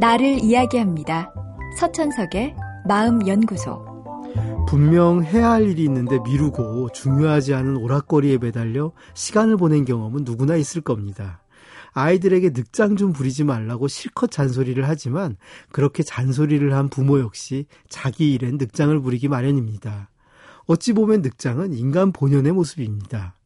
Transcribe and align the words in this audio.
나를 0.00 0.44
이야기합니다. 0.44 1.32
서천석의 1.76 2.54
마음연구소. 2.86 3.88
분명 4.68 5.24
해야 5.24 5.50
할 5.50 5.68
일이 5.68 5.82
있는데 5.84 6.20
미루고 6.20 6.90
중요하지 6.90 7.54
않은 7.54 7.76
오락거리에 7.76 8.38
매달려 8.38 8.92
시간을 9.14 9.56
보낸 9.56 9.84
경험은 9.84 10.22
누구나 10.24 10.54
있을 10.54 10.82
겁니다. 10.82 11.42
아이들에게 11.94 12.50
늑장 12.50 12.94
좀 12.94 13.12
부리지 13.12 13.42
말라고 13.42 13.88
실컷 13.88 14.30
잔소리를 14.30 14.86
하지만 14.86 15.36
그렇게 15.72 16.04
잔소리를 16.04 16.72
한 16.72 16.88
부모 16.88 17.18
역시 17.18 17.66
자기 17.88 18.34
일엔 18.34 18.58
늑장을 18.58 19.00
부리기 19.00 19.26
마련입니다. 19.26 20.10
어찌 20.66 20.92
보면 20.92 21.22
늑장은 21.22 21.72
인간 21.72 22.12
본연의 22.12 22.52
모습입니다. 22.52 23.37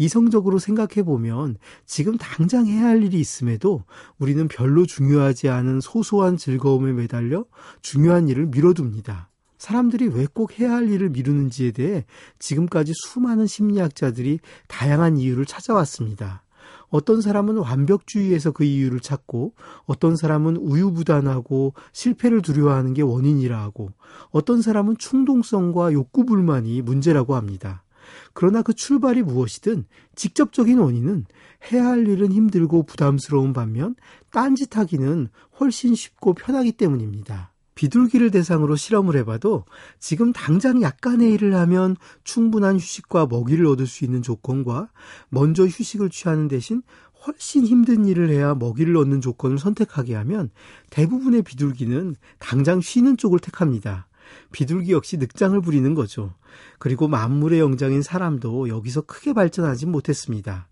이성적으로 0.00 0.58
생각해 0.58 1.02
보면 1.04 1.58
지금 1.84 2.16
당장 2.16 2.66
해야 2.66 2.86
할 2.86 3.02
일이 3.02 3.20
있음에도 3.20 3.84
우리는 4.18 4.48
별로 4.48 4.86
중요하지 4.86 5.50
않은 5.50 5.80
소소한 5.80 6.38
즐거움에 6.38 6.94
매달려 6.94 7.44
중요한 7.82 8.26
일을 8.26 8.46
미뤄둡니다. 8.46 9.28
사람들이 9.58 10.06
왜 10.06 10.26
꼭 10.32 10.58
해야 10.58 10.72
할 10.72 10.88
일을 10.88 11.10
미루는지에 11.10 11.72
대해 11.72 12.06
지금까지 12.38 12.92
수많은 12.94 13.46
심리학자들이 13.46 14.40
다양한 14.68 15.18
이유를 15.18 15.44
찾아왔습니다. 15.44 16.44
어떤 16.88 17.20
사람은 17.20 17.58
완벽주의에서 17.58 18.52
그 18.52 18.64
이유를 18.64 19.00
찾고 19.00 19.52
어떤 19.84 20.16
사람은 20.16 20.56
우유부단하고 20.56 21.74
실패를 21.92 22.40
두려워하는 22.40 22.94
게 22.94 23.02
원인이라 23.02 23.60
하고 23.60 23.90
어떤 24.30 24.62
사람은 24.62 24.96
충동성과 24.96 25.92
욕구 25.92 26.24
불만이 26.24 26.80
문제라고 26.80 27.34
합니다. 27.34 27.82
그러나 28.32 28.62
그 28.62 28.74
출발이 28.74 29.22
무엇이든 29.22 29.84
직접적인 30.14 30.78
원인은 30.78 31.26
해야 31.70 31.86
할 31.86 32.06
일은 32.06 32.32
힘들고 32.32 32.84
부담스러운 32.84 33.52
반면 33.52 33.94
딴짓하기는 34.32 35.28
훨씬 35.58 35.94
쉽고 35.94 36.34
편하기 36.34 36.72
때문입니다. 36.72 37.52
비둘기를 37.74 38.30
대상으로 38.30 38.76
실험을 38.76 39.16
해봐도 39.16 39.64
지금 39.98 40.34
당장 40.34 40.82
약간의 40.82 41.32
일을 41.32 41.54
하면 41.54 41.96
충분한 42.24 42.76
휴식과 42.76 43.26
먹이를 43.26 43.64
얻을 43.66 43.86
수 43.86 44.04
있는 44.04 44.20
조건과 44.20 44.90
먼저 45.30 45.64
휴식을 45.64 46.10
취하는 46.10 46.46
대신 46.46 46.82
훨씬 47.26 47.64
힘든 47.64 48.04
일을 48.04 48.28
해야 48.28 48.54
먹이를 48.54 48.96
얻는 48.98 49.22
조건을 49.22 49.58
선택하게 49.58 50.14
하면 50.14 50.50
대부분의 50.90 51.42
비둘기는 51.42 52.16
당장 52.38 52.82
쉬는 52.82 53.16
쪽을 53.16 53.38
택합니다. 53.38 54.08
비둘기 54.52 54.92
역시 54.92 55.16
늑장을 55.16 55.60
부리는 55.60 55.94
거죠. 55.94 56.34
그리고 56.78 57.08
만물의 57.08 57.60
영장인 57.60 58.02
사람도 58.02 58.68
여기서 58.68 59.02
크게 59.02 59.32
발전하지 59.32 59.86
못했습니다. 59.86 60.68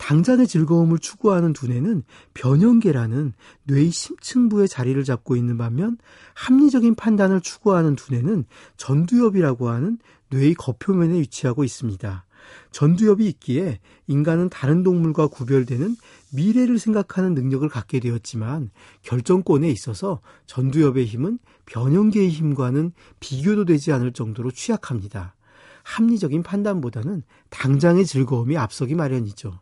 당장의 0.00 0.46
즐거움을 0.46 0.98
추구하는 0.98 1.52
두뇌는 1.52 2.04
변형계라는 2.32 3.34
뇌의 3.64 3.90
심층부의 3.90 4.66
자리를 4.66 5.02
잡고 5.04 5.36
있는 5.36 5.58
반면 5.58 5.98
합리적인 6.34 6.94
판단을 6.94 7.42
추구하는 7.42 7.96
두뇌는 7.96 8.46
전두엽이라고 8.78 9.68
하는 9.68 9.98
뇌의 10.30 10.54
겉표면에 10.54 11.20
위치하고 11.20 11.64
있습니다. 11.64 12.24
전두엽이 12.72 13.26
있기에 13.26 13.80
인간은 14.06 14.48
다른 14.48 14.82
동물과 14.82 15.28
구별되는 15.28 15.96
미래를 16.32 16.78
생각하는 16.78 17.34
능력을 17.34 17.68
갖게 17.68 18.00
되었지만 18.00 18.70
결정권에 19.02 19.68
있어서 19.70 20.20
전두엽의 20.46 21.06
힘은 21.06 21.38
변형계의 21.66 22.30
힘과는 22.30 22.92
비교도 23.20 23.64
되지 23.66 23.92
않을 23.92 24.12
정도로 24.12 24.50
취약합니다. 24.50 25.34
합리적인 25.82 26.42
판단보다는 26.42 27.22
당장의 27.50 28.06
즐거움이 28.06 28.56
앞서기 28.56 28.94
마련이죠. 28.94 29.60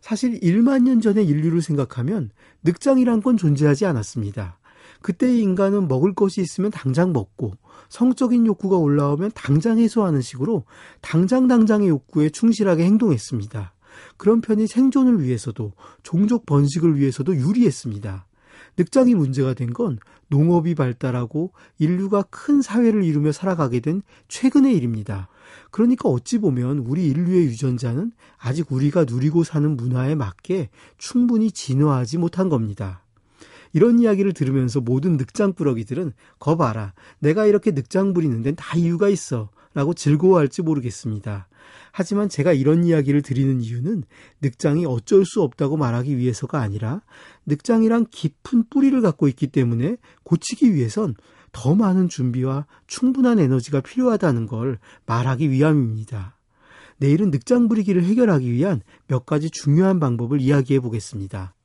사실 0.00 0.38
1만 0.40 0.82
년 0.82 1.00
전의 1.00 1.26
인류를 1.26 1.62
생각하면 1.62 2.30
늑장이란 2.62 3.22
건 3.22 3.36
존재하지 3.36 3.86
않았습니다. 3.86 4.58
그때의 5.06 5.38
인간은 5.38 5.86
먹을 5.86 6.14
것이 6.14 6.40
있으면 6.40 6.72
당장 6.72 7.12
먹고 7.12 7.52
성적인 7.90 8.44
욕구가 8.44 8.76
올라오면 8.76 9.30
당장 9.36 9.78
해소하는 9.78 10.20
식으로 10.20 10.64
당장 11.00 11.46
당장의 11.46 11.88
욕구에 11.88 12.28
충실하게 12.30 12.84
행동했습니다. 12.86 13.72
그런 14.16 14.40
편이 14.40 14.66
생존을 14.66 15.22
위해서도 15.22 15.74
종족 16.02 16.44
번식을 16.44 16.98
위해서도 16.98 17.36
유리했습니다. 17.36 18.26
늑장이 18.78 19.14
문제가 19.14 19.54
된 19.54 19.72
건 19.72 20.00
농업이 20.26 20.74
발달하고 20.74 21.52
인류가 21.78 22.22
큰 22.22 22.60
사회를 22.60 23.04
이루며 23.04 23.30
살아가게 23.30 23.78
된 23.78 24.02
최근의 24.26 24.76
일입니다. 24.76 25.28
그러니까 25.70 26.08
어찌 26.08 26.38
보면 26.38 26.78
우리 26.78 27.06
인류의 27.06 27.44
유전자는 27.44 28.10
아직 28.38 28.72
우리가 28.72 29.04
누리고 29.04 29.44
사는 29.44 29.76
문화에 29.76 30.16
맞게 30.16 30.70
충분히 30.98 31.52
진화하지 31.52 32.18
못한 32.18 32.48
겁니다. 32.48 33.05
이런 33.76 33.98
이야기를 33.98 34.32
들으면서 34.32 34.80
모든 34.80 35.18
늑장꾸러기들은 35.18 36.14
거 36.38 36.56
봐라. 36.56 36.94
내가 37.18 37.44
이렇게 37.44 37.72
늑장 37.72 38.14
부리는 38.14 38.40
데는 38.40 38.56
다 38.56 38.74
이유가 38.78 39.10
있어. 39.10 39.50
라고 39.74 39.92
즐거워할지 39.92 40.62
모르겠습니다. 40.62 41.46
하지만 41.92 42.30
제가 42.30 42.54
이런 42.54 42.84
이야기를 42.84 43.20
드리는 43.20 43.60
이유는 43.60 44.04
늑장이 44.40 44.86
어쩔 44.86 45.26
수 45.26 45.42
없다고 45.42 45.76
말하기 45.76 46.16
위해서가 46.16 46.62
아니라 46.62 47.02
늑장이란 47.44 48.06
깊은 48.10 48.70
뿌리를 48.70 48.98
갖고 49.02 49.28
있기 49.28 49.48
때문에 49.48 49.98
고치기 50.22 50.74
위해선 50.74 51.14
더 51.52 51.74
많은 51.74 52.08
준비와 52.08 52.64
충분한 52.86 53.38
에너지가 53.38 53.82
필요하다는 53.82 54.46
걸 54.46 54.78
말하기 55.04 55.50
위함입니다. 55.50 56.38
내일은 56.96 57.30
늑장 57.30 57.68
부리기를 57.68 58.04
해결하기 58.04 58.50
위한 58.50 58.80
몇 59.06 59.26
가지 59.26 59.50
중요한 59.50 60.00
방법을 60.00 60.40
이야기해 60.40 60.80
보겠습니다. 60.80 61.55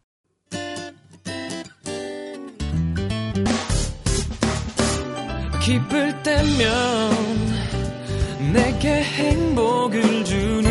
기쁠 5.62 6.24
때면 6.24 7.12
내게 8.52 9.04
행복을 9.04 10.26
주는 10.26 10.71